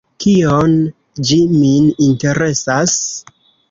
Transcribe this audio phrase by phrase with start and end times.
[0.23, 0.73] Kion
[1.31, 3.01] ĝi min interesas?